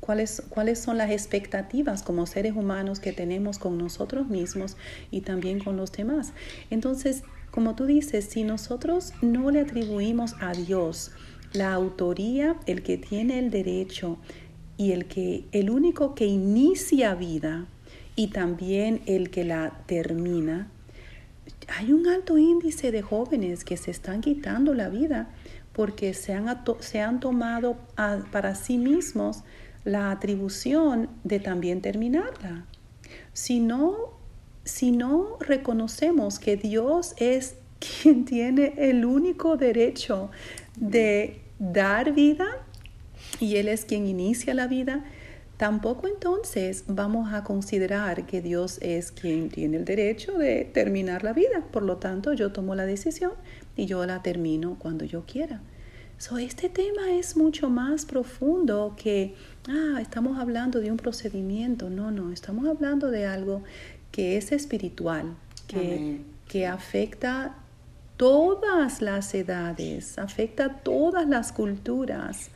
[0.00, 4.76] cuáles, cuáles son las expectativas como seres humanos que tenemos con nosotros mismos
[5.12, 6.32] y también con los demás?
[6.68, 11.12] Entonces, como tú dices, si nosotros no le atribuimos a Dios
[11.52, 14.18] la autoría, el que tiene el derecho
[14.76, 17.66] y el que el único que inicia vida
[18.14, 20.68] y también el que la termina,
[21.68, 25.30] hay un alto índice de jóvenes que se están quitando la vida
[25.72, 26.46] porque se han,
[26.80, 27.76] se han tomado
[28.30, 29.44] para sí mismos
[29.84, 32.66] la atribución de también terminarla.
[33.32, 34.19] Si no,
[34.64, 40.30] si no reconocemos que Dios es quien tiene el único derecho
[40.76, 42.46] de dar vida
[43.38, 45.04] y Él es quien inicia la vida,
[45.56, 51.32] tampoco entonces vamos a considerar que Dios es quien tiene el derecho de terminar la
[51.32, 51.64] vida.
[51.70, 53.32] Por lo tanto, yo tomo la decisión
[53.76, 55.60] y yo la termino cuando yo quiera.
[56.20, 59.34] So, este tema es mucho más profundo que,
[59.66, 61.88] ah, estamos hablando de un procedimiento.
[61.88, 63.62] No, no, estamos hablando de algo
[64.10, 67.56] que es espiritual, que, que afecta
[68.16, 72.50] todas las edades, afecta todas las culturas,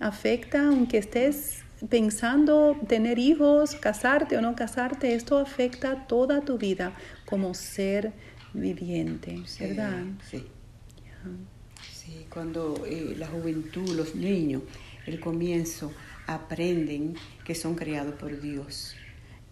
[0.00, 6.92] afecta aunque estés pensando tener hijos, casarte o no casarte, esto afecta toda tu vida
[7.26, 8.12] como ser
[8.52, 10.04] viviente, ¿verdad?
[10.30, 10.46] Sí.
[11.92, 14.62] Sí, cuando eh, la juventud, los niños,
[15.06, 15.92] el comienzo,
[16.26, 18.94] aprenden que son creados por Dios,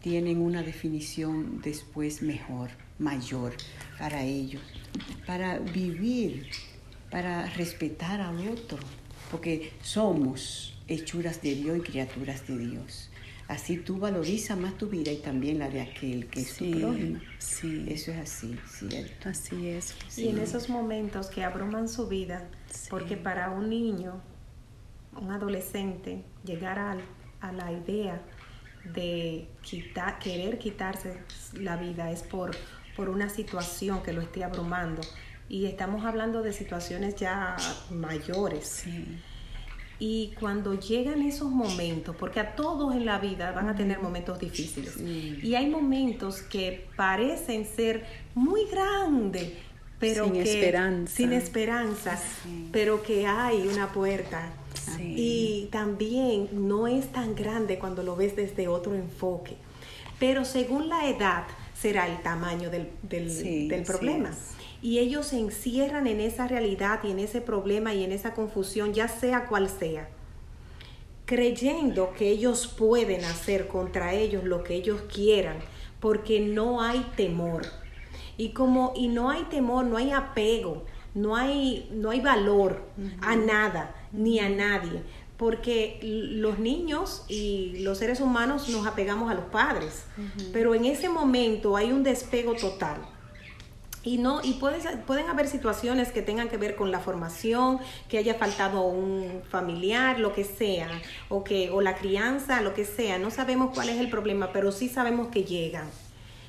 [0.02, 3.54] tienen una definición después mejor, mayor
[3.98, 4.62] para ellos,
[5.26, 6.48] para vivir,
[7.10, 8.78] para respetar al otro,
[9.30, 13.08] porque somos hechuras de Dios y criaturas de Dios.
[13.48, 17.20] Así tú valorizas más tu vida y también la de aquel que es tu prójimo.
[17.38, 17.84] Sí.
[17.88, 19.28] Eso es así, cierto.
[19.28, 19.94] Así es.
[20.16, 22.48] Y en esos momentos que abruman su vida,
[22.88, 24.20] porque para un niño,
[25.20, 26.96] un adolescente, llegar a,
[27.40, 28.22] a la idea
[28.84, 31.18] de quitar, querer quitarse
[31.54, 32.56] la vida es por,
[32.96, 35.02] por una situación que lo esté abrumando.
[35.48, 37.56] Y estamos hablando de situaciones ya
[37.90, 38.66] mayores.
[38.66, 39.20] Sí
[40.04, 44.36] y cuando llegan esos momentos, porque a todos en la vida van a tener momentos
[44.36, 49.52] difíciles, y hay momentos que parecen ser muy grandes,
[50.00, 51.14] pero sin que esperanza.
[51.14, 52.20] sin esperanza,
[52.72, 54.52] pero que hay una puerta.
[55.00, 59.56] Y también no es tan grande cuando lo ves desde otro enfoque.
[60.18, 64.30] Pero según la edad será el tamaño del, del, del problema.
[64.80, 68.92] y ellos se encierran en esa realidad y en ese problema y en esa confusión,
[68.94, 70.08] ya sea cual sea,
[71.24, 75.56] creyendo que ellos pueden hacer contra ellos lo que ellos quieran,
[76.00, 77.62] porque no hay temor.
[78.37, 82.83] Y como y no hay temor, no hay apego, no hay no hay valor
[83.20, 85.02] a nada ni a nadie,
[85.37, 90.04] porque los niños y los seres humanos nos apegamos a los padres,
[90.52, 92.98] pero en ese momento hay un despego total
[94.04, 98.35] y no, y pueden haber situaciones que tengan que ver con la formación, que haya
[98.35, 100.88] faltado un familiar, lo que sea,
[101.29, 103.19] o que, o la crianza, lo que sea.
[103.19, 105.88] No sabemos cuál es el problema, pero sí sabemos que llegan.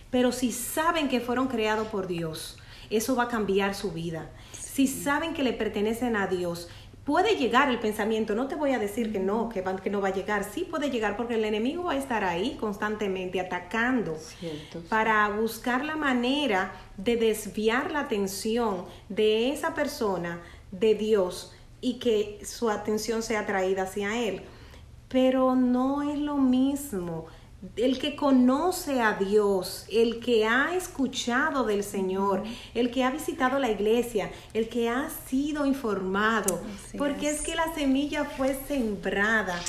[0.10, 2.58] Pero si saben que fueron creados por Dios,
[2.90, 4.32] eso va a cambiar su vida.
[4.52, 6.70] Si saben que le pertenecen a Dios,
[7.04, 10.10] puede llegar el pensamiento, no te voy a decir que no, que, que no va
[10.10, 14.18] a llegar, sí puede llegar porque el enemigo va a estar ahí constantemente atacando
[14.90, 20.42] para buscar la manera de desviar la atención de esa persona
[20.72, 24.42] de Dios y que su atención sea atraída hacia Él.
[25.10, 27.26] Pero no es lo mismo
[27.76, 32.44] el que conoce a Dios, el que ha escuchado del Señor,
[32.74, 36.62] el que ha visitado la iglesia, el que ha sido informado,
[36.98, 37.42] porque es.
[37.42, 39.60] que la semilla fue sembrada.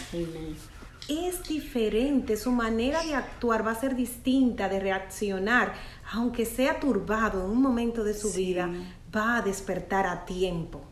[1.08, 5.74] Es diferente, su manera de actuar va a ser distinta, de reaccionar,
[6.12, 8.70] aunque sea turbado en un momento de su vida,
[9.14, 10.82] va a despertar a tiempo.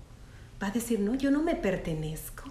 [0.62, 2.44] Va a decir, no, yo no me pertenezco.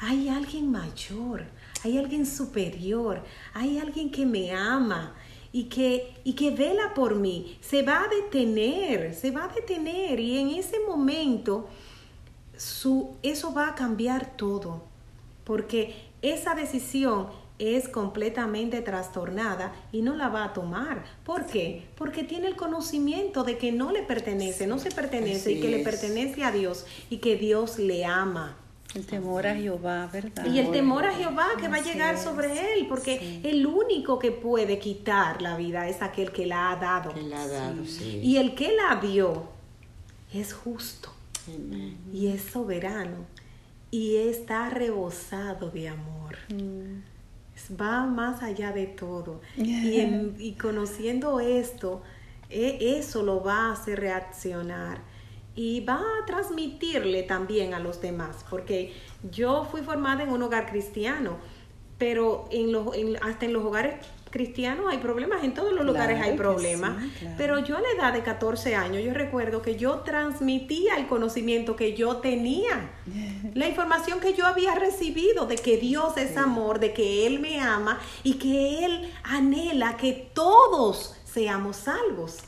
[0.00, 1.46] Hay alguien mayor,
[1.84, 3.22] hay alguien superior,
[3.54, 5.14] hay alguien que me ama
[5.52, 7.58] y que, y que vela por mí.
[7.60, 11.68] Se va a detener, se va a detener y en ese momento
[12.56, 14.82] su, eso va a cambiar todo,
[15.44, 21.04] porque esa decisión es completamente trastornada y no la va a tomar.
[21.24, 21.86] ¿Por qué?
[21.96, 25.82] Porque tiene el conocimiento de que no le pertenece, no se pertenece y que le
[25.82, 28.56] pertenece a Dios y que Dios le ama.
[28.94, 30.46] El temor a Jehová, ¿verdad?
[30.46, 34.32] Y el temor a Jehová que va a llegar sobre él, porque el único que
[34.32, 37.12] puede quitar la vida es aquel que la ha dado.
[38.22, 39.48] Y el que la dio
[40.32, 41.10] es justo
[42.12, 43.26] y es soberano
[43.90, 46.36] y está rebosado de amor.
[46.52, 47.02] Mm.
[47.80, 49.40] Va más allá de todo.
[49.56, 50.00] y,
[50.38, 52.02] y, conociendo esto,
[52.50, 55.00] e, eso lo va a hacer reaccionar
[55.56, 58.92] y va a transmitirle también a los demás, porque
[59.30, 61.38] yo fui formada en un hogar cristiano,
[61.98, 62.88] pero en los,
[63.22, 63.94] hasta en los hogares
[64.30, 66.92] cristianos hay problemas, en todos los lugares hay problemas,
[67.38, 71.74] pero yo a la edad de 14 años, yo recuerdo que yo transmitía el conocimiento
[71.74, 72.90] que yo tenía,
[73.54, 77.60] la información que yo había recibido de que Dios es amor, de que Él me
[77.60, 82.38] ama y que Él anhela que todos seamos salvos.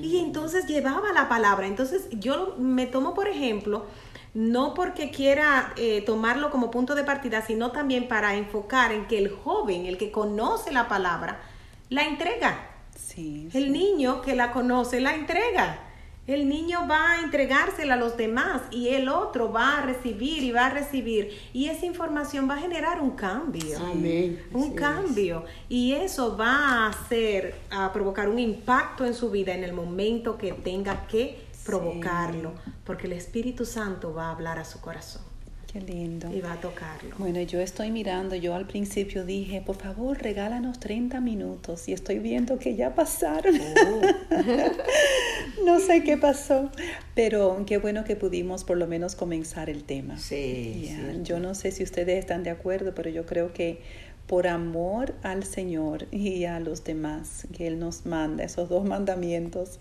[0.00, 1.66] Y entonces llevaba la palabra.
[1.66, 3.84] Entonces yo me tomo, por ejemplo,
[4.32, 9.18] no porque quiera eh, tomarlo como punto de partida, sino también para enfocar en que
[9.18, 11.42] el joven, el que conoce la palabra,
[11.90, 12.70] la entrega.
[12.96, 15.91] Sí, el niño que la conoce, la entrega.
[16.24, 20.52] El niño va a entregársela a los demás y el otro va a recibir y
[20.52, 21.36] va a recibir.
[21.52, 23.76] Y esa información va a generar un cambio.
[23.80, 24.40] Amén.
[24.52, 25.44] Un cambio.
[25.68, 30.38] Y eso va a hacer, a provocar un impacto en su vida en el momento
[30.38, 32.52] que tenga que provocarlo.
[32.84, 35.31] Porque el Espíritu Santo va a hablar a su corazón.
[35.72, 36.30] Qué lindo.
[36.30, 37.16] Y va a tocarlo.
[37.16, 42.18] Bueno, yo estoy mirando, yo al principio dije, por favor, regálanos 30 minutos y estoy
[42.18, 43.54] viendo que ya pasaron.
[43.56, 44.00] Oh.
[45.64, 46.70] no sé qué pasó,
[47.14, 50.18] pero qué bueno que pudimos por lo menos comenzar el tema.
[50.18, 50.94] Sí.
[51.22, 53.80] Yo no sé si ustedes están de acuerdo, pero yo creo que
[54.26, 59.80] por amor al Señor y a los demás, que Él nos manda, esos dos mandamientos,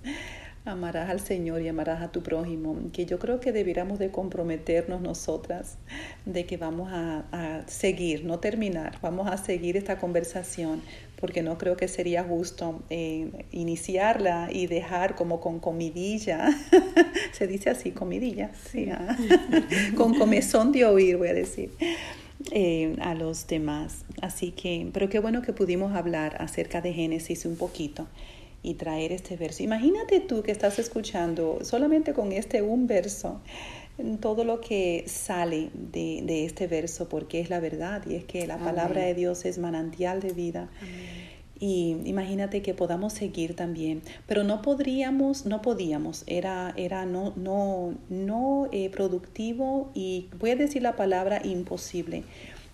[0.65, 5.01] amarás al Señor y amarás a tu prójimo, que yo creo que debiéramos de comprometernos
[5.01, 5.77] nosotras
[6.25, 10.81] de que vamos a, seguir, no terminar, vamos a seguir esta conversación,
[11.19, 16.49] porque no creo que sería justo eh, iniciarla y dejar como con comidilla,
[17.31, 19.17] se dice así, comidilla, sí, ah.
[19.97, 21.71] con comezón de oír, voy a decir.
[22.51, 24.03] Eh, a los demás.
[24.19, 28.07] Así que, pero qué bueno que pudimos hablar acerca de Génesis un poquito
[28.63, 29.63] y traer este verso.
[29.63, 33.41] Imagínate tú que estás escuchando solamente con este un verso
[34.19, 38.57] todo lo que sale de, este verso, porque es la verdad y es que la
[38.57, 40.69] palabra de Dios es manantial de vida.
[41.59, 47.93] Y imagínate que podamos seguir también, pero no podríamos, no podíamos, era, era no, no,
[48.09, 52.23] no eh, productivo y voy a decir la palabra imposible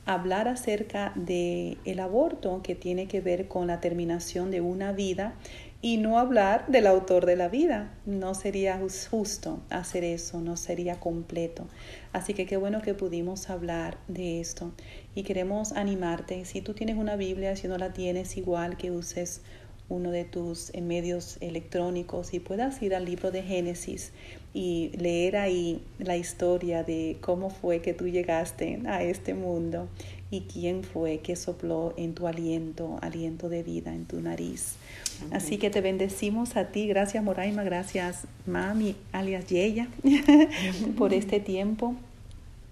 [0.05, 5.35] hablar acerca de el aborto que tiene que ver con la terminación de una vida
[5.82, 7.93] y no hablar del autor de la vida.
[8.05, 11.67] No sería justo hacer eso, no sería completo.
[12.13, 14.71] Así que qué bueno que pudimos hablar de esto
[15.13, 16.45] y queremos animarte.
[16.45, 19.41] Si tú tienes una Biblia, si no la tienes, igual que uses
[19.89, 24.11] uno de tus eh, medios electrónicos y puedas ir al libro de Génesis
[24.53, 29.88] y leer ahí la historia de cómo fue que tú llegaste a este mundo
[30.30, 34.75] y quién fue que sopló en tu aliento, aliento de vida en tu nariz.
[35.32, 36.88] Así que te bendecimos a ti.
[36.88, 39.88] Gracias Moraima, gracias Mami, alias Yeya,
[40.97, 41.95] por este tiempo.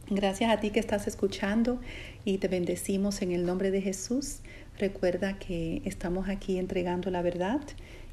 [0.10, 1.80] Gracias a ti que estás escuchando
[2.26, 4.40] y te bendecimos en el nombre de Jesús.
[4.78, 7.62] Recuerda que estamos aquí entregando la verdad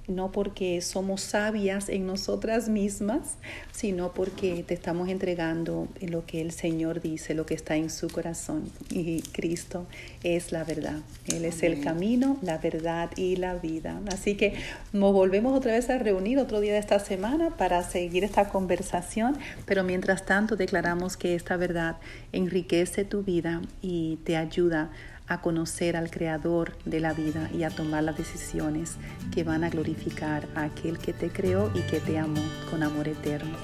[0.08, 3.36] no porque somos sabias en nosotras mismas,
[3.72, 8.08] sino porque te estamos entregando lo que el Señor dice, lo que está en su
[8.08, 8.64] corazón.
[8.90, 9.86] Y Cristo
[10.22, 11.00] es la verdad.
[11.28, 14.00] Él es el camino, la verdad y la vida.
[14.12, 14.54] Así que
[14.92, 19.38] nos volvemos otra vez a reunir otro día de esta semana para seguir esta conversación,
[19.66, 21.96] pero mientras tanto declaramos que esta verdad
[22.32, 24.90] enriquece tu vida y te ayuda
[25.32, 28.96] a conocer al Creador de la vida y a tomar las decisiones
[29.32, 33.08] que van a glorificar a aquel que te creó y que te amó con amor
[33.08, 33.56] eterno.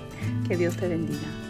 [0.47, 1.48] Que Dios te bendiga.